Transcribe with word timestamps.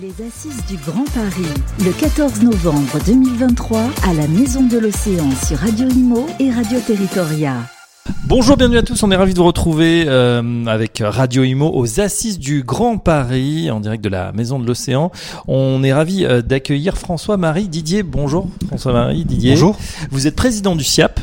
Les 0.00 0.26
Assises 0.26 0.64
du 0.66 0.76
Grand 0.76 1.04
Paris, 1.14 1.46
le 1.84 1.92
14 1.92 2.42
novembre 2.42 2.98
2023 3.06 3.80
à 4.08 4.14
la 4.14 4.26
Maison 4.26 4.66
de 4.66 4.78
l'Océan 4.78 5.30
sur 5.46 5.58
Radio 5.58 5.88
Imo 5.88 6.26
et 6.40 6.50
Radio 6.50 6.80
Territoria. 6.80 7.54
Bonjour, 8.26 8.56
bienvenue 8.56 8.78
à 8.78 8.82
tous. 8.82 9.02
On 9.04 9.10
est 9.12 9.16
ravis 9.16 9.34
de 9.34 9.38
vous 9.38 9.44
retrouver 9.44 10.04
euh, 10.08 10.66
avec 10.66 11.00
Radio 11.04 11.44
Imo 11.44 11.70
aux 11.72 12.00
Assises 12.00 12.40
du 12.40 12.64
Grand 12.64 12.98
Paris 12.98 13.70
en 13.70 13.78
direct 13.78 14.02
de 14.02 14.08
la 14.08 14.32
Maison 14.32 14.58
de 14.58 14.66
l'Océan. 14.66 15.12
On 15.46 15.84
est 15.84 15.92
ravis 15.92 16.24
euh, 16.24 16.42
d'accueillir 16.42 16.96
François-Marie 16.96 17.68
Didier. 17.68 18.02
Bonjour 18.02 18.48
François-Marie 18.66 19.24
Didier. 19.24 19.52
Bonjour. 19.52 19.76
Vous 20.10 20.26
êtes 20.26 20.34
président 20.34 20.74
du 20.74 20.82
SIAP. 20.82 21.20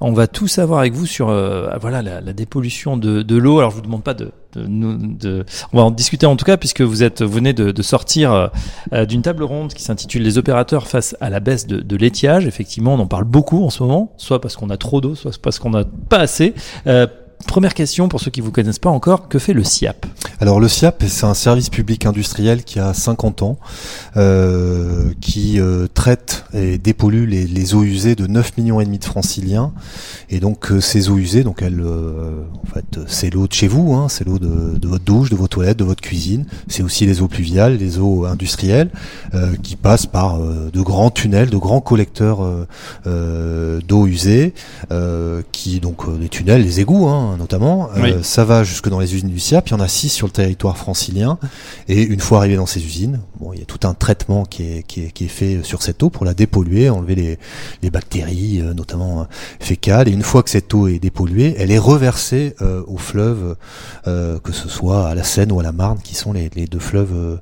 On 0.00 0.12
va 0.12 0.26
tout 0.26 0.48
savoir 0.48 0.80
avec 0.80 0.92
vous 0.92 1.06
sur 1.06 1.28
euh, 1.28 1.68
voilà 1.80 2.02
la, 2.02 2.32
dépollution 2.32 2.96
de, 2.96 3.22
de 3.22 3.36
l'eau. 3.36 3.58
Alors 3.58 3.70
je 3.70 3.76
vous 3.76 3.82
demande 3.82 4.02
pas 4.02 4.14
de, 4.14 4.30
de, 4.54 5.44
on 5.72 5.78
va 5.78 5.84
en 5.84 5.90
discuter 5.90 6.26
en 6.26 6.36
tout 6.36 6.44
cas 6.44 6.56
puisque 6.56 6.80
vous 6.80 7.02
êtes 7.02 7.22
vous 7.22 7.32
venez 7.32 7.52
de, 7.52 7.82
sortir 7.82 8.32
euh, 8.32 8.48
euh, 8.92 9.06
d'une 9.06 9.22
table 9.22 9.42
ronde 9.42 9.72
qui 9.72 9.82
s'intitule 9.82 10.22
les 10.22 10.38
opérateurs 10.38 10.86
face 10.86 11.16
à 11.20 11.30
la 11.30 11.40
baisse 11.40 11.66
de, 11.66 11.80
de 11.80 11.96
l'étiage. 11.96 12.46
Effectivement, 12.46 12.94
on 12.94 12.98
en 13.00 13.06
parle 13.06 13.24
beaucoup 13.24 13.64
en 13.64 13.70
ce 13.70 13.82
moment, 13.82 14.12
soit 14.16 14.40
parce 14.40 14.56
qu'on 14.56 14.70
a 14.70 14.76
trop 14.76 15.00
d'eau, 15.00 15.14
soit 15.14 15.36
parce 15.40 15.58
qu'on 15.58 15.70
n'a 15.70 15.84
pas 16.08 16.18
assez. 16.18 16.54
Première 17.46 17.74
question 17.74 18.08
pour 18.08 18.20
ceux 18.20 18.30
qui 18.30 18.40
vous 18.40 18.52
connaissent 18.52 18.78
pas 18.78 18.90
encore, 18.90 19.28
que 19.28 19.38
fait 19.38 19.52
le 19.52 19.64
SIAP? 19.64 20.06
Alors 20.40 20.58
le 20.58 20.68
SIAP, 20.68 21.04
c'est 21.06 21.26
un 21.26 21.34
service 21.34 21.68
public 21.68 22.06
industriel 22.06 22.64
qui 22.64 22.78
a 22.78 22.94
50 22.94 23.42
ans, 23.42 23.58
euh, 24.16 25.10
qui 25.20 25.60
euh, 25.60 25.86
traite 25.92 26.44
et 26.54 26.78
dépollue 26.78 27.28
les, 27.28 27.74
eaux 27.74 27.82
usées 27.82 28.14
de 28.14 28.26
9 28.26 28.56
millions 28.56 28.80
et 28.80 28.86
demi 28.86 28.98
de 28.98 29.04
franciliens. 29.04 29.72
Et 30.30 30.40
donc 30.40 30.72
euh, 30.72 30.80
ces 30.80 31.10
eaux 31.10 31.18
usées, 31.18 31.44
donc 31.44 31.60
elles, 31.60 31.82
en 31.82 32.66
fait, 32.72 33.00
c'est 33.06 33.28
l'eau 33.34 33.46
de 33.46 33.52
chez 33.52 33.68
vous, 33.68 33.92
hein, 33.92 34.08
c'est 34.08 34.24
l'eau 34.24 34.38
de, 34.38 34.86
votre 34.86 35.04
douche, 35.04 35.28
de 35.28 35.36
vos 35.36 35.48
toilettes, 35.48 35.78
de 35.78 35.84
votre 35.84 36.00
cuisine. 36.00 36.46
C'est 36.68 36.82
aussi 36.82 37.04
les 37.04 37.20
eaux 37.20 37.28
pluviales, 37.28 37.76
les 37.76 37.98
eaux 37.98 38.24
industrielles, 38.24 38.90
qui 39.62 39.76
passent 39.76 40.06
par 40.06 40.38
de 40.38 40.80
grands 40.80 41.10
tunnels, 41.10 41.50
de 41.50 41.58
grands 41.58 41.80
collecteurs 41.80 42.46
d'eau 43.04 44.06
usée, 44.06 44.54
qui 45.52 45.80
donc 45.80 46.02
les 46.18 46.28
tunnels, 46.28 46.62
les 46.62 46.80
égouts, 46.80 47.08
hein, 47.08 47.29
notamment. 47.36 47.88
Euh, 47.96 48.02
Oui. 48.02 48.14
Ça 48.22 48.44
va 48.44 48.64
jusque 48.64 48.88
dans 48.88 49.00
les 49.00 49.14
usines 49.14 49.28
du 49.28 49.38
SIAP. 49.38 49.68
Il 49.68 49.72
y 49.72 49.74
en 49.74 49.80
a 49.80 49.88
six 49.88 50.08
sur 50.08 50.26
le 50.26 50.32
territoire 50.32 50.76
francilien. 50.76 51.38
Et 51.88 52.02
une 52.02 52.20
fois 52.20 52.38
arrivé 52.38 52.56
dans 52.56 52.66
ces 52.66 52.84
usines, 52.84 53.20
bon, 53.38 53.52
il 53.52 53.58
y 53.60 53.62
a 53.62 53.66
tout 53.66 53.86
un 53.86 53.94
traitement 53.94 54.44
qui 54.44 54.62
est, 54.64 54.82
qui 54.86 55.04
est, 55.04 55.10
qui 55.10 55.24
est 55.24 55.28
fait 55.28 55.60
sur 55.62 55.82
cette 55.82 56.02
eau 56.02 56.10
pour 56.10 56.24
la 56.24 56.34
dépolluer, 56.34 56.90
enlever 56.90 57.14
les, 57.14 57.38
les 57.82 57.90
bactéries, 57.90 58.60
euh, 58.60 58.74
notamment 58.74 59.20
euh, 59.22 59.24
fécales. 59.60 60.08
Et 60.08 60.12
une 60.12 60.22
fois 60.22 60.42
que 60.42 60.50
cette 60.50 60.72
eau 60.74 60.86
est 60.88 60.98
dépolluée, 60.98 61.54
elle 61.58 61.70
est 61.70 61.78
reversée 61.78 62.54
euh, 62.62 62.82
aux 62.86 62.98
fleuves, 62.98 63.56
euh, 64.06 64.38
que 64.38 64.52
ce 64.52 64.68
soit 64.68 65.08
à 65.08 65.14
la 65.14 65.24
Seine 65.24 65.52
ou 65.52 65.60
à 65.60 65.62
la 65.62 65.72
Marne, 65.72 65.98
qui 66.02 66.14
sont 66.14 66.32
les, 66.32 66.50
les 66.54 66.66
deux 66.66 66.78
fleuves 66.78 67.12
euh, 67.14 67.36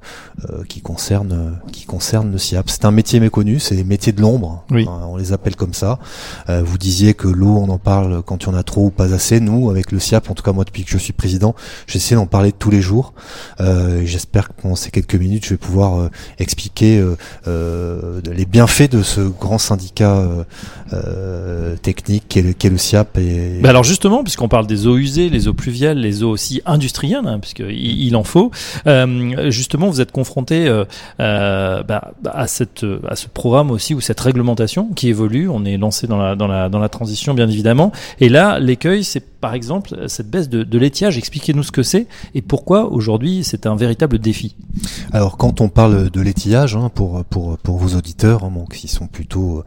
euh, 0.50 0.64
qui 0.68 0.80
concernent 0.80 1.32
euh, 1.32 1.70
qui 1.72 1.84
concernent 1.84 2.30
le 2.32 2.38
SIAP. 2.38 2.68
C'est 2.70 2.84
un 2.84 2.90
métier 2.90 3.20
méconnu, 3.20 3.58
c'est 3.60 3.74
les 3.74 3.84
métiers 3.84 4.12
de 4.12 4.20
l'ombre. 4.20 4.64
Oui. 4.70 4.84
Euh, 4.86 5.04
on 5.06 5.16
les 5.16 5.32
appelle 5.32 5.56
comme 5.56 5.74
ça. 5.74 5.98
Euh, 6.48 6.62
vous 6.64 6.78
disiez 6.78 7.14
que 7.14 7.28
l'eau, 7.28 7.56
on 7.56 7.68
en 7.68 7.78
parle 7.78 8.22
quand 8.22 8.44
il 8.44 8.46
y 8.46 8.50
en 8.50 8.54
a 8.54 8.62
trop 8.62 8.86
ou 8.86 8.90
pas 8.90 9.12
assez. 9.14 9.40
Nous, 9.40 9.70
avec 9.70 9.77
le 9.92 9.98
SIAP, 9.98 10.30
en 10.30 10.34
tout 10.34 10.42
cas 10.42 10.52
moi 10.52 10.64
depuis 10.64 10.84
que 10.84 10.90
je 10.90 10.98
suis 10.98 11.12
président, 11.12 11.54
j'essaie 11.86 12.14
d'en 12.14 12.26
parler 12.26 12.52
tous 12.52 12.70
les 12.70 12.80
jours. 12.80 13.14
Euh, 13.60 14.02
J'espère 14.04 14.48
que 14.48 14.54
pendant 14.60 14.74
ces 14.76 14.90
quelques 14.90 15.14
minutes, 15.14 15.44
je 15.44 15.50
vais 15.50 15.58
pouvoir 15.58 16.00
euh, 16.00 16.10
expliquer 16.38 16.98
euh, 16.98 17.16
euh, 17.46 18.20
les 18.34 18.46
bienfaits 18.46 18.90
de 18.90 19.02
ce 19.02 19.20
grand 19.20 19.58
syndicat 19.58 20.26
technique 21.82 22.24
qu'est 22.28 22.42
le, 22.42 22.54
le 22.70 22.78
SIAP. 22.78 23.18
Et, 23.18 23.60
alors 23.64 23.84
justement, 23.84 24.22
puisqu'on 24.22 24.48
parle 24.48 24.66
des 24.66 24.86
eaux 24.86 24.96
usées, 24.96 25.28
les 25.28 25.48
eaux 25.48 25.54
pluviales, 25.54 25.98
les 25.98 26.22
eaux 26.22 26.30
aussi 26.30 26.62
industrielles, 26.66 27.26
hein, 27.26 27.38
puisqu'il 27.38 27.70
il 27.70 28.16
en 28.16 28.24
faut, 28.24 28.50
justement, 29.48 29.88
vous 29.88 30.00
êtes 30.00 30.12
confronté 30.12 30.68
bah, 31.18 32.12
à, 32.26 32.46
ce 32.46 32.64
programme 33.32 33.70
aussi, 33.70 33.94
ou 33.94 34.00
cette 34.00 34.20
réglementation 34.20 34.88
qui 34.94 35.08
évolue. 35.08 35.48
On 35.48 35.64
est 35.64 35.76
lancé 35.76 36.06
dans 36.06 36.18
la, 36.18 36.34
dans 36.34 36.46
la, 36.46 36.68
dans 36.68 36.78
la 36.78 36.88
transition, 36.88 37.34
bien 37.34 37.48
évidemment. 37.48 37.92
Et 38.20 38.28
là, 38.28 38.58
l'écueil, 38.58 39.04
c'est 39.04 39.24
par 39.40 39.54
exemple 39.54 40.08
cette 40.08 40.30
baisse 40.30 40.48
de, 40.48 40.62
de 40.62 40.78
l'étiage. 40.78 41.18
Expliquez-nous 41.18 41.62
ce 41.62 41.72
que 41.72 41.82
c'est 41.82 42.06
et 42.34 42.42
pourquoi 42.42 42.90
aujourd'hui 42.92 43.44
c'est 43.44 43.66
un 43.66 43.76
véritable 43.76 44.18
défi. 44.18 44.56
Alors 45.12 45.36
quand 45.36 45.60
on 45.60 45.68
parle 45.68 46.10
de 46.10 46.20
l'étillage, 46.20 46.76
hein, 46.76 46.90
pour 46.94 47.24
pour 47.24 47.58
pour 47.58 47.78
vos 47.78 47.96
auditeurs, 47.96 48.44
hein, 48.44 48.52
donc 48.54 48.74
qui 48.74 48.88
sont 48.88 49.06
plutôt 49.06 49.64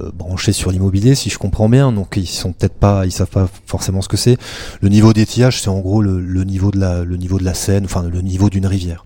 euh, 0.00 0.10
branchés 0.12 0.52
sur 0.52 0.70
l'immobilier, 0.70 1.14
si 1.14 1.30
je 1.30 1.38
comprends 1.38 1.68
bien, 1.68 1.92
donc 1.92 2.14
ils 2.16 2.26
sont 2.26 2.52
peut-être 2.52 2.74
pas, 2.74 3.06
ils 3.06 3.12
savent 3.12 3.28
pas 3.30 3.48
forcément 3.66 4.02
ce 4.02 4.08
que 4.08 4.16
c'est. 4.16 4.36
Le 4.80 4.88
niveau 4.88 5.12
d'étillage, 5.12 5.62
c'est 5.62 5.68
en 5.68 5.80
gros 5.80 6.02
le, 6.02 6.20
le 6.20 6.44
niveau 6.44 6.70
de 6.70 6.78
la 6.78 7.04
le 7.04 7.16
niveau 7.16 7.38
de 7.38 7.44
la 7.44 7.54
Seine, 7.54 7.84
enfin 7.84 8.02
le 8.02 8.20
niveau 8.20 8.50
d'une 8.50 8.66
rivière. 8.66 9.04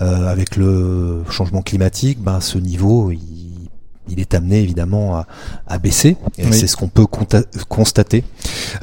Euh, 0.00 0.28
avec 0.28 0.56
le 0.56 1.22
changement 1.30 1.62
climatique, 1.62 2.18
ben 2.20 2.40
ce 2.40 2.58
niveau 2.58 3.10
il 3.10 3.47
il 4.10 4.20
est 4.20 4.34
amené 4.34 4.60
évidemment 4.62 5.16
à, 5.16 5.26
à 5.66 5.78
baisser 5.78 6.16
et 6.38 6.44
Oui. 6.46 6.52
c'est 6.52 6.66
ce 6.66 6.76
qu'on 6.76 6.88
peut 6.88 7.06
constater 7.68 8.24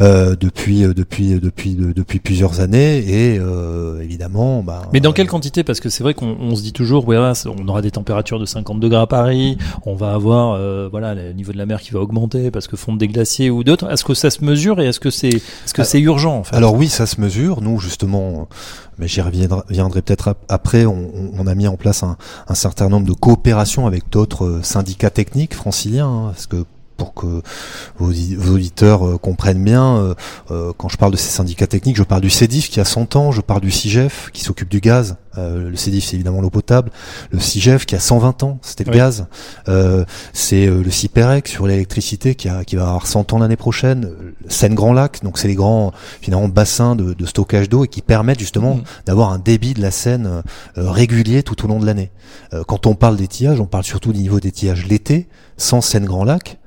euh, 0.02 0.36
depuis 0.40 0.84
euh, 0.84 0.94
depuis 0.94 1.40
depuis 1.40 1.76
de- 1.76 1.92
depuis 1.94 2.20
plusieurs 2.20 2.60
années 2.60 2.98
et 2.98 3.38
euh, 3.40 4.02
évidemment 4.02 4.64
ben, 4.64 4.82
Mais 4.94 5.00
dans 5.00 5.14
quelle 5.14 5.28
euh, 5.28 5.30
quantité? 5.30 5.64
Parce 5.64 5.80
que 5.80 5.90
c'est 5.90 6.04
vrai 6.04 6.14
qu'on 6.14 6.36
on 6.40 6.56
se 6.56 6.62
dit 6.62 6.74
toujours, 6.74 7.06
c'est- 7.34 7.48
on 7.50 7.68
aura 7.68 7.82
des 7.82 7.92
températures 7.92 8.40
de 8.40 8.46
50 8.46 8.80
degrés 8.80 9.00
à 9.02 9.08
Paris, 9.08 9.58
on 9.86 9.96
va 9.96 10.14
avoir, 10.14 10.54
euh, 10.54 10.88
voilà, 10.90 11.14
le 11.16 11.34
niveau 11.34 11.52
de 11.52 11.58
la 11.58 11.66
mer 11.66 11.80
qui 11.82 11.92
va 11.92 12.00
augmenter 12.00 12.52
parce 12.52 12.68
que 12.68 12.76
fondent 12.78 12.98
des 12.98 13.08
glaciers 13.08 13.50
ou 13.50 13.64
d'autres. 13.64 13.90
Est-ce 13.92 14.04
que 14.04 14.14
ça 14.14 14.30
se 14.30 14.44
mesure 14.44 14.80
et 14.82 14.88
est-ce 14.88 15.00
que 15.00 15.10
c'est, 15.10 15.30
est-ce 15.30 15.74
que 15.74 15.82
Ah, 15.82 15.86
c'est 15.86 16.00
urgent 16.00 16.38
en 16.38 16.44
fait? 16.44 16.56
Alors 16.56 16.74
oui, 16.76 16.88
ça 16.90 17.06
se 17.06 17.20
mesure. 17.22 17.62
Nous, 17.62 17.80
justement, 17.80 18.30
euh, 18.52 18.56
mais 18.98 19.08
j'y 19.08 19.22
reviendrai, 19.22 19.62
reviendrai 19.68 20.02
peut-être 20.02 20.30
ap- 20.30 20.44
après, 20.50 20.86
on, 20.86 20.96
a 21.48 21.56
mis 21.56 21.68
en 21.68 21.76
place 21.78 22.04
un, 22.04 22.18
un 22.48 22.56
certain 22.56 22.90
nombre 22.90 23.06
de 23.08 23.14
coopérations 23.14 23.88
avec 23.88 24.10
d'autres 24.12 24.46
euh, 24.46 24.60
syndicats 24.64 25.10
techniques 25.16 25.56
franciliens, 25.56 26.08
hein, 26.08 26.26
parce 26.28 26.46
que 26.46 26.66
pour 26.98 27.14
que 27.14 27.42
vos 27.98 28.10
auditeurs 28.54 29.06
euh, 29.06 29.18
comprennent 29.18 29.64
bien, 29.64 29.98
euh, 29.98 30.14
euh, 30.52 30.74
quand 30.78 30.90
je 30.90 30.98
parle 30.98 31.12
de 31.12 31.18
ces 31.18 31.30
syndicats 31.30 31.68
techniques, 31.68 31.98
je 31.98 32.04
parle 32.04 32.22
du 32.22 32.30
CEDIF 32.30 32.70
qui 32.70 32.80
a 32.80 32.86
100 32.86 33.16
ans, 33.16 33.32
je 33.32 33.42
parle 33.42 33.62
du 33.62 33.72
CIGEF 33.72 34.30
qui 34.32 34.44
s'occupe 34.44 34.70
du 34.70 34.80
gaz, 34.80 35.18
euh, 35.38 35.70
le 35.70 35.76
CEDIF 35.76 36.06
c'est 36.06 36.16
évidemment 36.16 36.42
l'eau 36.42 36.50
potable, 36.50 36.92
le 37.32 37.40
CIGEF 37.40 37.86
qui 37.86 37.96
a 37.96 38.00
120 38.00 38.44
ans, 38.44 38.60
c'était 38.62 38.84
le 38.86 38.92
Oui. 38.92 38.98
gaz, 38.98 39.26
euh, 39.68 40.06
c'est 40.34 40.66
euh, 40.68 40.82
le 40.84 40.90
CIPEREC 40.92 41.48
sur 41.48 41.68
l'électricité 41.68 42.36
qui, 42.36 42.50
a, 42.50 42.64
qui 42.64 42.76
va 42.76 42.84
avoir 42.88 43.08
100 43.08 43.34
ans 43.34 43.40
l'année 43.40 43.56
prochaine, 43.56 44.10
Seine-Grand 44.48 44.94
Lac, 44.94 45.24
donc 45.24 45.38
c'est 45.38 45.48
les 45.48 45.56
grands 45.56 45.92
finalement 46.22 46.48
bassins 46.48 46.96
de, 46.96 47.14
de 47.14 47.26
stockage 47.26 47.70
d'eau 47.70 47.86
et 47.86 47.88
qui 47.88 48.02
permettent 48.02 48.40
justement 48.40 48.76
Mhm. 48.76 48.84
d'avoir 49.06 49.32
un 49.32 49.40
débit 49.40 49.74
de 49.74 49.82
la 49.82 49.92
Seine 49.92 50.42
régulier 50.76 51.44
tout 51.44 51.64
au 51.66 51.68
long 51.68 51.80
de 51.80 51.86
l'année. 51.86 52.12
Euh, 52.54 52.64
quand 52.68 52.86
on 52.86 52.96
parle 52.96 53.18
d'étillage, 53.18 53.60
on 53.60 53.66
parle 53.66 53.84
surtout 53.84 54.14
du 54.14 54.20
niveau 54.20 54.40
d'étillage 54.40 54.86
l'été, 54.88 55.28
sans 55.58 55.82
Seine-Grand 55.82 56.24
Lac. 56.24 56.58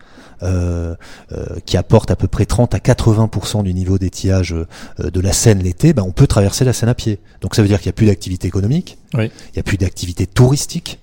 Euh, 0.43 0.95
euh, 1.33 1.45
qui 1.67 1.77
apporte 1.77 2.11
à 2.11 2.17
peu 2.17 2.29
près 2.29 2.47
30 2.47 2.75
à 2.75 2.79
80% 2.79 3.63
du 3.63 3.75
niveau 3.75 3.99
d'étillage 3.99 4.55
euh, 4.55 5.11
de 5.11 5.21
la 5.21 5.33
Seine 5.33 5.63
l'été, 5.63 5.93
ben 5.93 6.03
on 6.03 6.13
peut 6.13 6.27
traverser 6.27 6.65
la 6.65 6.73
Seine 6.73 6.89
à 6.89 6.95
pied. 6.95 7.19
Donc 7.41 7.55
ça 7.55 7.63
veut 7.63 7.69
dire 7.69 7.79
qu'il 7.79 7.89
n'y 7.89 7.95
a 7.95 7.95
plus 7.95 8.07
d'activité 8.07 8.47
économique, 8.49 8.99
Oui. 9.15 9.31
il 9.49 9.57
n'y 9.57 9.61
a 9.61 9.63
plus 9.63 9.79
d'activité 9.79 10.27
touristique, 10.27 11.01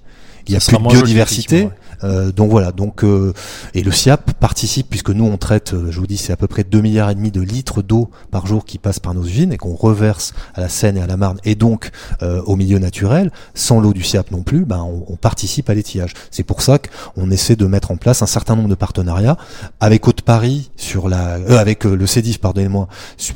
il 0.48 0.52
n'y 0.52 0.58
a 0.58 0.60
plus 0.60 0.78
de 0.78 0.90
biodiversité. 0.90 1.70
Euh, 2.04 2.32
donc 2.32 2.52
voilà, 2.52 2.72
donc 2.72 3.04
euh, 3.04 3.34
et 3.74 3.82
le 3.82 3.92
SIAP 3.92 4.34
participe 4.34 4.90
puisque 4.90 5.12
nous 5.12 5.26
on 5.26 5.38
traite, 5.38 5.74
euh, 5.74 5.92
je 5.92 6.00
vous 6.00 6.08
dis, 6.08 6.18
c'est 6.18 6.34
à 6.34 6.38
peu 6.38 6.48
près 6.48 6.64
2 6.64 6.82
milliards 6.82 7.10
et 7.10 7.16
demi 7.16 7.32
de 7.32 7.42
litres 7.42 7.82
d'eau 7.82 8.10
par 8.32 8.48
jour 8.48 8.66
qui 8.66 8.78
passent 8.78 9.00
par 9.00 9.14
nos 9.14 9.24
usines 9.24 9.54
et 9.54 9.58
qu'on 9.58 9.76
reverse 9.76 10.34
à 10.56 10.62
la 10.62 10.70
Seine 10.70 10.98
et 10.98 11.02
à 11.02 11.08
la 11.08 11.18
Marne 11.18 11.38
et 11.46 11.56
donc 11.56 11.92
euh, 12.22 12.42
au 12.46 12.56
milieu 12.56 12.80
naturel. 12.80 13.32
Sans 13.54 13.80
l'eau 13.80 13.94
du 13.94 14.04
SIAP 14.04 14.32
non 14.32 14.44
plus, 14.44 14.66
ben 14.66 14.80
on, 14.80 15.06
on 15.08 15.16
participe 15.16 15.70
à 15.70 15.74
l'étillage. 15.74 16.14
C'est 16.32 16.44
pour 16.44 16.62
ça 16.62 16.80
qu'on 16.80 17.32
essaie 17.32 17.56
de 17.56 17.66
mettre 17.66 17.92
en 17.92 17.98
place 17.98 18.22
un 18.22 18.28
certain 18.28 18.56
nombre 18.56 18.70
de 18.70 18.76
partenariats 18.76 19.38
avec 19.80 20.08
Haute-Paris 20.08 20.72
sur 20.76 21.08
la, 21.08 21.36
euh, 21.36 21.58
avec 21.58 21.86
le 21.86 22.06
CEDIF, 22.06 22.40
pardonnez-moi. 22.40 22.88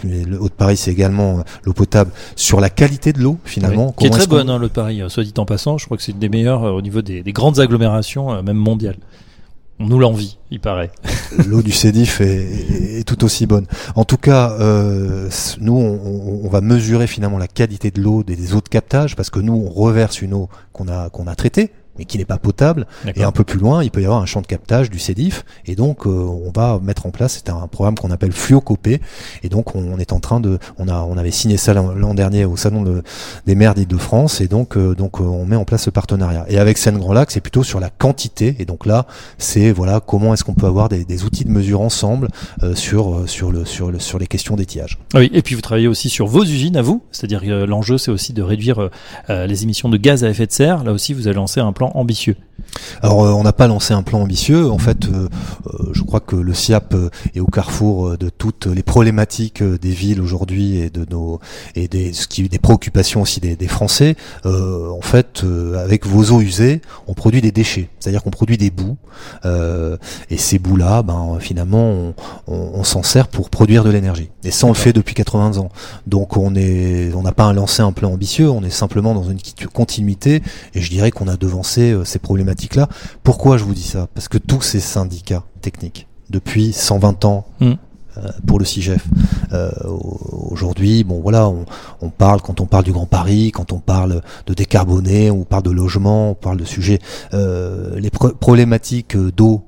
Le 0.04 0.40
Haute-Paris 0.40 0.78
c'est 0.78 0.92
également 0.92 1.44
l'eau 1.64 1.74
potable 1.74 2.12
sur 2.36 2.60
la 2.60 2.70
qualité 2.70 3.14
de 3.14 3.20
l'eau 3.20 3.38
finalement. 3.46 3.88
Oui. 3.88 3.94
Qui 3.98 4.08
est 4.08 4.10
très 4.10 4.28
bonne, 4.28 4.50
hein, 4.50 4.60
le 4.60 4.70
Paris, 4.70 5.02
euh, 5.02 5.10
soit 5.10 5.24
dit 5.24 5.34
en 5.38 5.46
passant. 5.46 5.78
Je 5.78 5.86
crois 5.86 5.98
que 5.98 6.04
c'est 6.04 6.12
une 6.12 6.20
des 6.20 6.30
meilleures 6.30 6.64
au 6.64 6.82
niveau 6.82 6.99
des, 7.02 7.24
des 7.24 7.34
grandes 7.34 7.60
agglomérations, 7.60 8.32
euh, 8.34 8.42
même 8.42 8.58
mondiales. 8.58 8.98
On 9.80 9.88
nous 9.88 10.00
l'envie, 10.00 10.38
il 10.52 10.60
paraît. 10.60 10.92
l'eau 11.48 11.62
du 11.62 11.72
Cédif 11.72 12.20
est, 12.20 13.08
tout 13.08 13.24
aussi 13.24 13.46
bonne. 13.46 13.66
En 13.96 14.04
tout 14.04 14.18
cas, 14.18 14.52
euh, 14.60 15.30
nous, 15.62 15.74
on, 15.74 16.50
va 16.50 16.60
mesurer 16.60 17.08
finalement 17.08 17.38
la 17.38 17.48
qualité 17.48 17.90
de 17.90 18.02
l'eau 18.02 18.24
des, 18.24 18.54
eaux 18.54 18.62
de 18.62 18.68
captage 18.68 19.16
parce 19.16 19.30
que 19.30 19.40
nous, 19.40 19.54
on 19.54 19.70
reverse 19.70 20.22
une 20.22 20.34
eau 20.34 20.50
qu'on 20.74 20.88
a 20.90 21.36
traitée. 21.38 21.72
Mais 22.00 22.06
qui 22.06 22.18
n'est 22.18 22.26
pas 22.26 22.38
potable. 22.38 22.88
Et 23.16 23.24
un 23.24 23.32
peu 23.32 23.44
plus 23.44 23.60
loin, 23.60 23.84
il 23.84 23.92
peut 23.92 24.02
y 24.02 24.06
avoir 24.06 24.22
un 24.22 24.26
champ 24.26 24.42
de 24.42 24.48
captage 24.48 24.90
du 24.90 25.00
CEDIF. 25.00 25.44
Et 25.66 25.76
donc, 25.76 26.08
euh, 26.08 26.10
on 26.10 26.52
va 26.56 26.80
mettre 26.82 27.06
en 27.06 27.12
place, 27.12 27.34
c'est 27.34 27.52
un 27.52 27.68
programme 27.68 27.96
qu'on 27.96 28.10
appelle 28.10 28.32
Fluocopé. 28.32 29.02
Et 29.44 29.50
donc, 29.50 29.76
on 29.76 30.00
est 30.00 30.14
en 30.14 30.20
train 30.20 30.40
de, 30.40 30.58
on 30.78 30.88
a, 30.88 31.02
on 31.02 31.18
avait 31.18 31.32
signé 31.32 31.58
ça 31.58 31.74
l'an 31.74 32.14
dernier 32.14 32.46
au 32.46 32.56
salon 32.56 33.02
des 33.46 33.56
maires 33.56 33.76
d'Île-de-France. 33.76 34.40
Et 34.40 34.48
donc, 34.48 34.78
euh, 34.78 34.96
donc, 34.96 35.20
on 35.20 35.46
met 35.46 35.58
en 35.58 35.66
place 35.66 35.84
ce 35.84 35.90
partenariat. 35.90 36.46
Et 36.48 36.58
avec 36.58 36.78
Seine 36.78 36.98
Grand 36.98 37.14
Lac, 37.14 37.32
c'est 37.32 37.42
plutôt 37.42 37.64
sur 37.64 37.82
la 37.82 37.90
quantité. 37.90 38.56
Et 38.60 38.66
donc 38.66 38.86
là, 38.86 39.06
c'est 39.38 39.72
voilà 39.72 40.00
comment 40.00 40.34
est-ce 40.34 40.46
qu'on 40.46 40.54
peut 40.54 40.68
avoir 40.68 40.88
des, 40.88 41.04
des, 41.04 41.26
outils 41.26 41.44
de 41.44 41.52
mesure 41.52 41.82
ensemble 41.82 42.30
sur 42.76 43.24
sur 43.28 43.52
le 43.52 43.66
sur 43.66 43.92
le 43.92 44.00
sur 44.00 44.20
les 44.20 44.28
questions 44.28 44.56
d'étiage. 44.56 44.98
Oui. 45.14 45.30
Et 45.34 45.42
puis 45.42 45.56
vous 45.56 45.62
travaillez 45.62 45.88
aussi 45.90 46.10
sur 46.10 46.28
vos 46.28 46.44
usines 46.44 46.78
à 46.78 46.82
vous, 46.82 47.04
c'est-à-dire 47.12 47.42
que 47.42 47.66
l'enjeu, 47.66 47.98
c'est 47.98 48.12
aussi 48.12 48.32
de 48.32 48.42
réduire 48.42 48.90
les 49.28 49.64
émissions 49.64 49.90
de 49.90 49.98
gaz 49.98 50.24
à 50.24 50.30
effet 50.30 50.48
de 50.48 50.52
serre. 50.52 50.84
Là 50.84 50.94
aussi, 50.94 51.14
vous 51.14 51.28
avez 51.28 51.36
lancé 51.36 51.60
un 51.60 51.74
plan 51.74 51.89
ambitieux. 51.98 52.36
Alors 53.02 53.26
euh, 53.26 53.32
on 53.32 53.44
n'a 53.44 53.54
pas 53.54 53.68
lancé 53.68 53.94
un 53.94 54.04
plan 54.04 54.22
ambitieux. 54.22 54.70
En 54.70 54.78
fait, 54.78 55.06
euh, 55.06 55.30
euh, 55.68 55.90
je 55.94 56.04
crois 56.04 56.20
que 56.20 56.36
le 56.36 56.54
SIAP 56.54 56.96
est 57.36 57.40
au 57.40 57.46
carrefour 57.46 58.18
de 58.18 58.30
toutes 58.30 58.66
les 58.68 58.84
problématiques 58.84 59.64
des 59.64 59.92
villes 59.92 60.22
aujourd'hui 60.22 60.78
et 60.78 60.90
de 60.90 61.06
nos 61.10 61.40
et 61.76 61.88
des 61.88 62.14
ce 62.14 62.28
qui 62.28 62.48
des 62.50 62.60
préoccupations 62.60 63.22
aussi 63.22 63.40
des, 63.40 63.56
des 63.56 63.68
Français. 63.68 64.16
en 64.46 65.02
fait, 65.02 65.44
avec 65.78 66.06
vos 66.06 66.32
eaux 66.32 66.42
usées, 66.42 66.82
on 67.08 67.14
produit 67.14 67.42
des 67.42 67.52
déchets, 67.52 67.90
c'est-à-dire 68.00 68.24
qu'on 68.24 68.30
produit 68.30 68.58
des 68.58 68.70
boues 68.70 68.98
et 69.44 70.38
ces 70.38 70.60
boues-là, 70.60 71.04
ben 71.04 71.38
finalement, 71.40 71.90
on, 71.90 72.14
on, 72.48 72.72
on 72.76 72.84
s'en 72.84 73.04
sert 73.04 73.28
pour 73.28 73.50
produire 73.50 73.84
de 73.84 73.90
l'énergie. 73.90 74.30
Et 74.44 74.52
ça, 74.52 74.66
on 74.68 74.70
le 74.70 74.76
fait 74.76 74.94
depuis 74.94 75.16
80 75.16 75.58
ans. 75.58 75.70
Donc 76.08 76.38
on 76.38 76.56
est 76.56 77.12
on 77.14 77.22
n'a 77.22 77.32
pas 77.32 77.52
lancé 77.54 77.82
un 77.82 77.92
plan 77.92 78.12
ambitieux. 78.12 78.50
On 78.50 78.64
est 78.64 78.70
simplement 78.70 79.14
dans 79.14 79.30
une 79.30 79.40
continuité 79.74 80.42
et 80.74 80.82
je 80.82 80.90
dirais 80.90 81.12
qu'on 81.12 81.28
a 81.28 81.38
devancé 81.38 81.96
ces 82.06 82.20
problématiques 82.20 82.59
Pourquoi 83.24 83.58
je 83.58 83.64
vous 83.64 83.74
dis 83.74 83.84
ça? 83.84 84.08
Parce 84.14 84.28
que 84.28 84.38
tous 84.38 84.62
ces 84.62 84.80
syndicats 84.80 85.44
techniques, 85.62 86.08
depuis 86.30 86.74
120 86.74 87.26
ans, 87.26 87.46
hmm. 87.60 87.74
euh, 88.18 88.32
pour 88.46 88.60
le 88.60 88.66
CIGEF. 88.66 89.06
Euh, 89.52 89.72
aujourd'hui, 90.52 91.04
bon 91.04 91.22
voilà, 91.22 91.50
on, 92.02 92.10
parle 92.10 92.42
quand 92.42 92.60
on 92.60 92.66
parle 92.66 92.84
du 92.84 92.92
Grand 92.92 93.06
Paris, 93.06 93.52
quand 93.52 93.72
on 93.72 93.80
parle 93.80 94.22
de 94.46 94.54
décarboner, 94.54 95.32
on 95.32 95.44
parle 95.44 95.64
de 95.64 95.72
logement, 95.72 96.32
on 96.32 96.36
parle 96.36 96.58
de 96.58 96.66
sujets, 96.66 97.00
euh, 97.34 98.00
les 98.00 98.10
problématiques 98.10 99.18
d'eau 99.18 99.64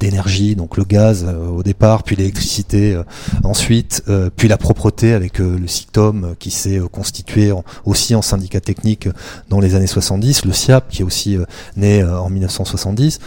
d'énergie, 0.00 0.54
donc 0.56 0.76
le 0.76 0.84
gaz 0.84 1.24
euh, 1.26 1.48
au 1.48 1.62
départ, 1.62 2.02
puis 2.02 2.16
l'électricité 2.16 2.94
euh, 2.94 3.02
ensuite, 3.44 4.02
puis 4.36 4.48
la 4.48 4.58
propreté 4.58 5.12
avec 5.12 5.38
le 5.38 5.66
SICTOM 5.66 6.34
qui 6.38 6.50
s'est 6.50 6.80
constitué 6.90 7.52
aussi 7.84 8.14
en 8.14 8.22
syndicat 8.22 8.60
technique 8.60 9.08
dans 9.48 9.60
les 9.60 9.74
années 9.74 9.86
70, 9.86 10.44
le 10.44 10.52
SIAP 10.52 10.88
qui 10.88 11.02
est 11.02 11.04
aussi 11.04 11.38
né 11.76 12.04
en 12.04 12.28
1970. 12.30 13.18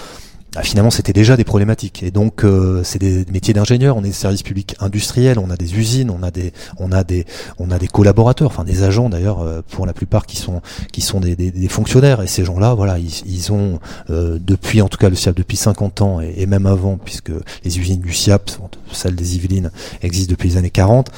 Bah, 0.56 0.64
finalement 0.64 0.90
c'était 0.90 1.12
déjà 1.12 1.36
des 1.36 1.44
problématiques 1.44 2.02
et 2.02 2.12
donc 2.12 2.46
euh, 2.46 2.82
c'est 2.82 2.98
des 2.98 3.26
métiers 3.30 3.54
d'ingénieur 3.54 3.98
on 3.98 4.06
est 4.06 4.08
des 4.08 4.14
services 4.14 4.42
publics 4.42 4.74
industriels 4.80 5.38
on 5.38 5.50
a 5.50 5.58
des 5.58 5.76
usines 5.76 6.10
on 6.10 6.24
a 6.24 6.32
des 6.32 6.54
on 6.78 6.94
a 6.94 7.04
des 7.04 7.26
on 7.60 7.72
a 7.72 7.78
des 7.78 7.90
collaborateurs 7.90 8.48
enfin 8.48 8.64
des 8.64 8.84
agents 8.84 9.10
d'ailleurs 9.10 9.42
euh, 9.42 9.62
pour 9.70 9.86
la 9.86 9.92
plupart 9.92 10.26
qui 10.26 10.38
sont 10.38 10.62
qui 10.94 11.02
sont 11.02 11.20
des, 11.20 11.36
des, 11.36 11.52
des 11.52 11.68
fonctionnaires 11.68 12.22
et 12.22 12.28
ces 12.28 12.46
gens 12.46 12.58
là 12.58 12.74
voilà 12.74 13.00
ils, 13.00 13.22
ils 13.26 13.52
ont 13.52 13.82
euh, 14.10 14.40
depuis 14.40 14.82
en 14.82 14.88
tout 14.88 14.98
cas 14.98 15.10
le 15.10 15.18
SIAP 15.18 15.36
depuis 15.36 15.58
50 15.58 16.02
ans 16.02 16.22
et, 16.22 16.34
et, 16.38 16.46
même 16.46 16.68
avant 16.68 16.96
puisque 16.96 17.34
les 17.66 17.78
usines 17.78 18.00
du 18.00 18.14
SIAP 18.14 18.50
celles 18.94 19.16
des 19.16 19.36
Yvelines 19.36 19.72
existent 20.04 20.32
depuis 20.32 20.52
les 20.52 20.58
années 20.58 20.70
40 20.70 21.12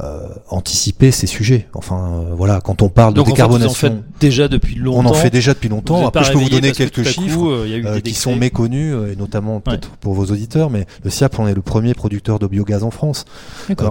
euh, 0.00 0.28
anticiper 0.50 1.10
ces 1.10 1.26
sujets. 1.26 1.66
Enfin, 1.74 1.96
euh, 2.30 2.34
voilà, 2.36 2.60
quand 2.60 2.82
on 2.82 2.88
parle 2.88 3.14
de 3.14 3.22
décarbonation, 3.22 3.70
en 3.70 3.74
fait, 3.74 3.92
déjà 4.20 4.46
depuis 4.46 4.76
longtemps. 4.76 5.00
On 5.00 5.06
en 5.06 5.14
fait 5.14 5.30
déjà 5.30 5.54
depuis 5.54 5.68
longtemps. 5.68 6.06
Après, 6.06 6.22
je 6.22 6.32
peux 6.32 6.38
vous 6.38 6.48
donner 6.48 6.70
quelques 6.70 7.02
chiffres 7.02 7.48
euh, 7.48 8.00
sont 8.18 8.36
méconnus, 8.36 8.94
et 9.12 9.16
notamment 9.16 9.60
peut-être 9.60 9.90
pour 9.96 10.14
vos 10.14 10.26
auditeurs, 10.26 10.70
mais 10.70 10.86
le 11.04 11.10
SIAP, 11.10 11.38
on 11.38 11.46
est 11.46 11.54
le 11.54 11.62
premier 11.62 11.94
producteur 11.94 12.38
de 12.38 12.46
biogaz 12.46 12.82
en 12.82 12.90
France. 12.90 13.24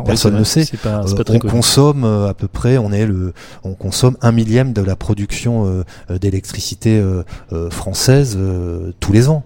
personne 0.05 0.37
ne 0.37 0.43
sait. 0.43 0.65
Pas, 0.81 1.05
on 1.29 1.39
consomme 1.39 2.03
à 2.03 2.33
peu 2.33 2.47
près, 2.47 2.77
on 2.77 2.91
est 2.91 3.05
le, 3.05 3.33
on 3.63 3.73
consomme 3.73 4.17
un 4.21 4.31
millième 4.31 4.73
de 4.73 4.81
la 4.81 4.95
production 4.95 5.83
d'électricité 6.09 7.03
française 7.69 8.37
tous 8.99 9.11
les 9.11 9.29
ans. 9.29 9.43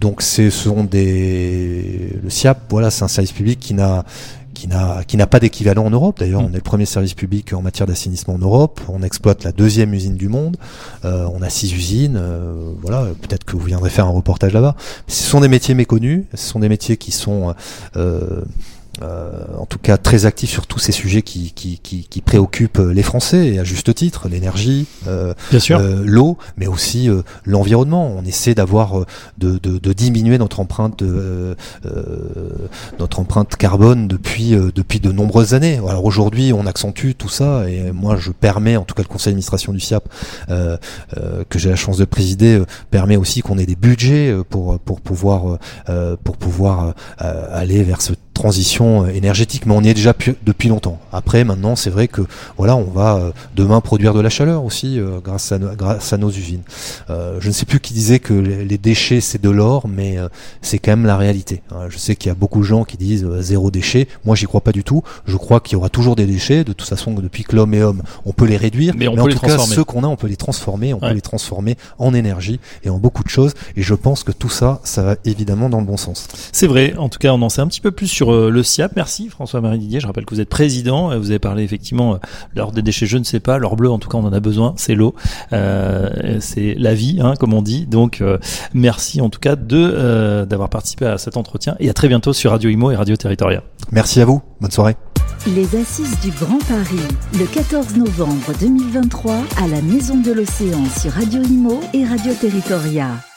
donc, 0.00 0.22
ce 0.22 0.50
sont 0.50 0.84
des, 0.84 2.18
le 2.22 2.30
SIAP, 2.30 2.58
voilà, 2.70 2.90
c'est 2.90 3.04
un 3.04 3.08
service 3.08 3.32
public 3.32 3.58
qui 3.60 3.74
n'a 3.74 4.04
qui 4.58 4.66
n'a 4.66 5.04
qui 5.06 5.16
n'a 5.16 5.28
pas 5.28 5.38
d'équivalent 5.38 5.86
en 5.86 5.90
Europe. 5.90 6.18
D'ailleurs, 6.18 6.42
mm. 6.42 6.46
on 6.46 6.50
est 6.50 6.56
le 6.56 6.60
premier 6.62 6.84
service 6.84 7.14
public 7.14 7.52
en 7.52 7.62
matière 7.62 7.86
d'assainissement 7.86 8.34
en 8.34 8.38
Europe. 8.38 8.80
On 8.88 9.02
exploite 9.04 9.44
la 9.44 9.52
deuxième 9.52 9.94
usine 9.94 10.16
du 10.16 10.28
monde. 10.28 10.56
Euh, 11.04 11.28
on 11.32 11.42
a 11.42 11.48
six 11.48 11.72
usines. 11.72 12.16
Euh, 12.20 12.72
voilà, 12.82 13.06
peut-être 13.22 13.44
que 13.44 13.52
vous 13.52 13.64
viendrez 13.64 13.88
faire 13.88 14.06
un 14.06 14.10
reportage 14.10 14.52
là-bas. 14.52 14.74
Ce 15.06 15.22
sont 15.22 15.40
des 15.40 15.48
métiers 15.48 15.74
méconnus. 15.74 16.24
Ce 16.34 16.48
sont 16.48 16.58
des 16.58 16.68
métiers 16.68 16.96
qui 16.96 17.12
sont 17.12 17.54
euh, 17.96 18.42
euh, 19.02 19.30
en 19.56 19.66
tout 19.66 19.78
cas 19.78 19.96
très 19.96 20.26
actif 20.26 20.50
sur 20.50 20.66
tous 20.66 20.78
ces 20.78 20.92
sujets 20.92 21.22
qui, 21.22 21.52
qui, 21.52 21.78
qui, 21.78 22.04
qui, 22.08 22.20
préoccupent 22.20 22.78
les 22.78 23.02
Français 23.02 23.48
et 23.48 23.58
à 23.58 23.64
juste 23.64 23.94
titre, 23.94 24.28
l'énergie, 24.28 24.86
euh, 25.06 25.34
euh 25.70 26.02
l'eau, 26.04 26.36
mais 26.56 26.66
aussi 26.66 27.08
euh, 27.08 27.22
l'environnement. 27.44 28.12
On 28.16 28.24
essaie 28.24 28.54
d'avoir 28.54 29.04
de, 29.38 29.58
de, 29.58 29.78
de, 29.78 29.92
diminuer 29.92 30.38
notre 30.38 30.60
empreinte 30.60 31.02
notre 32.98 33.20
empreinte 33.20 33.56
carbone 33.56 34.08
depuis 34.08 34.50
depuis 34.74 35.00
de 35.00 35.12
nombreuses 35.12 35.54
années. 35.54 35.80
Alors 35.88 36.04
aujourd'hui, 36.04 36.52
on 36.52 36.66
accentue 36.66 37.12
tout 37.16 37.28
ça 37.28 37.68
et 37.68 37.92
moi 37.92 38.16
je 38.16 38.30
permets, 38.30 38.76
en 38.76 38.84
tout 38.84 38.94
cas 38.94 39.02
le 39.02 39.08
conseil 39.08 39.32
d'administration 39.32 39.72
du 39.72 39.80
SIAP 39.80 40.08
que 40.48 41.58
j'ai 41.58 41.70
la 41.70 41.76
chance 41.76 41.98
de 41.98 42.04
présider, 42.04 42.62
permet 42.90 43.16
aussi 43.16 43.42
qu'on 43.42 43.58
ait 43.58 43.66
des 43.66 43.76
budgets 43.76 44.34
pour 44.48 44.78
pour 44.80 45.00
pouvoir 45.00 45.58
pour 46.24 46.36
pouvoir 46.36 46.94
aller 47.18 47.82
vers 47.82 48.00
ce 48.00 48.12
transition 48.38 49.04
euh, 49.04 49.08
énergétique, 49.08 49.66
mais 49.66 49.74
on 49.74 49.82
y 49.82 49.88
est 49.88 49.94
déjà 49.94 50.14
depuis 50.44 50.68
longtemps. 50.68 50.98
Après, 51.12 51.42
maintenant, 51.42 51.74
c'est 51.74 51.90
vrai 51.90 52.06
que 52.06 52.22
voilà, 52.56 52.76
on 52.76 52.84
va 52.84 53.16
euh, 53.16 53.32
demain 53.56 53.80
produire 53.80 54.14
de 54.14 54.20
la 54.20 54.30
chaleur 54.30 54.64
aussi 54.64 55.00
euh, 55.00 55.18
grâce, 55.22 55.50
à, 55.50 55.58
grâce 55.58 56.12
à 56.12 56.18
nos 56.18 56.30
usines. 56.30 56.62
je 57.08 57.46
ne 57.46 57.52
sais 57.52 57.66
plus 57.66 57.80
qui 57.80 57.92
disait 57.94 58.20
que 58.20 58.34
les 58.34 58.78
déchets 58.78 59.20
c'est 59.20 59.42
de 59.42 59.50
l'or, 59.50 59.88
mais 59.88 60.16
c'est 60.62 60.78
quand 60.78 60.92
même 60.92 61.06
la 61.06 61.16
réalité. 61.16 61.62
je 61.88 61.98
sais 61.98 62.14
qu'il 62.14 62.28
y 62.28 62.32
a 62.32 62.34
beaucoup 62.34 62.60
de 62.60 62.64
gens 62.64 62.84
qui 62.84 62.96
disent 62.96 63.26
zéro 63.40 63.70
déchet. 63.70 64.06
Moi, 64.24 64.36
j'y 64.36 64.46
crois 64.46 64.60
pas 64.60 64.72
du 64.72 64.84
tout. 64.84 65.02
Je 65.26 65.36
crois 65.36 65.60
qu'il 65.60 65.74
y 65.74 65.76
aura 65.76 65.88
toujours 65.88 66.14
des 66.14 66.26
déchets. 66.26 66.64
De 66.64 66.72
toute 66.72 66.88
façon, 66.88 67.12
depuis 67.12 67.42
que 67.42 67.56
l'homme 67.56 67.74
est 67.74 67.82
homme, 67.82 68.02
on 68.24 68.32
peut 68.32 68.46
les 68.46 68.56
réduire. 68.56 68.94
Mais, 68.96 69.08
on 69.08 69.14
peut 69.14 69.22
en 69.22 69.26
les 69.26 69.34
tout 69.34 69.46
cas, 69.46 69.58
ceux 69.58 69.84
qu'on 69.84 70.04
a, 70.04 70.06
on 70.06 70.16
peut 70.16 70.28
les 70.28 70.36
transformer. 70.36 70.94
On 70.94 71.00
peut 71.00 71.12
les 71.12 71.20
transformer 71.20 71.76
en 71.98 72.14
énergie 72.14 72.60
et 72.84 72.90
en 72.90 72.98
beaucoup 72.98 73.24
de 73.24 73.28
choses. 73.28 73.54
Et 73.76 73.82
je 73.82 73.94
pense 73.94 74.22
que 74.22 74.32
tout 74.32 74.50
ça, 74.50 74.80
ça 74.84 75.02
va 75.02 75.16
évidemment 75.24 75.68
dans 75.68 75.80
le 75.80 75.86
bon 75.86 75.96
sens. 75.96 76.28
C'est 76.52 76.66
vrai. 76.66 76.94
En 76.96 77.08
tout 77.08 77.18
cas, 77.18 77.32
on 77.32 77.42
en 77.42 77.48
sait 77.48 77.62
un 77.62 77.68
petit 77.68 77.80
peu 77.80 77.90
plus 77.90 78.06
sur 78.06 78.27
le 78.32 78.62
SIAP. 78.62 78.92
Merci 78.96 79.28
François-Marie 79.28 79.78
Didier. 79.78 80.00
Je 80.00 80.06
rappelle 80.06 80.24
que 80.24 80.34
vous 80.34 80.40
êtes 80.40 80.48
président. 80.48 81.16
Vous 81.18 81.30
avez 81.30 81.38
parlé 81.38 81.62
effectivement 81.62 82.14
euh, 82.14 82.18
l'or 82.54 82.72
des 82.72 82.82
déchets, 82.82 83.06
je 83.06 83.18
ne 83.18 83.24
sais 83.24 83.40
pas. 83.40 83.58
L'or 83.58 83.76
bleu, 83.76 83.90
en 83.90 83.98
tout 83.98 84.08
cas, 84.08 84.18
on 84.18 84.24
en 84.24 84.32
a 84.32 84.40
besoin. 84.40 84.74
C'est 84.76 84.94
l'eau. 84.94 85.14
Euh, 85.52 86.38
c'est 86.40 86.74
la 86.74 86.94
vie, 86.94 87.18
hein, 87.20 87.34
comme 87.38 87.54
on 87.54 87.62
dit. 87.62 87.86
Donc, 87.86 88.20
euh, 88.20 88.38
merci 88.74 89.20
en 89.20 89.28
tout 89.28 89.40
cas 89.40 89.56
de 89.56 90.44
d'avoir 90.44 90.68
participé 90.68 91.06
à 91.06 91.18
cet 91.18 91.36
entretien. 91.36 91.76
Et 91.80 91.88
à 91.88 91.94
très 91.94 92.08
bientôt 92.08 92.32
sur 92.32 92.50
Radio 92.50 92.70
Imo 92.70 92.90
et 92.90 92.96
Radio 92.96 93.16
Territoria. 93.16 93.62
Merci 93.92 94.20
à 94.20 94.24
vous. 94.24 94.42
Bonne 94.60 94.70
soirée. 94.70 94.96
Les 95.46 95.76
Assises 95.76 96.18
du 96.20 96.30
Grand 96.30 96.58
Paris, 96.66 96.96
le 97.38 97.46
14 97.46 97.96
novembre 97.96 98.52
2023 98.60 99.34
à 99.62 99.68
la 99.68 99.80
Maison 99.82 100.20
de 100.20 100.32
l'Océan 100.32 100.84
sur 101.00 101.12
Radio 101.12 101.42
Imo 101.42 101.80
et 101.94 102.04
Radio 102.04 102.32
Territoria. 102.34 103.27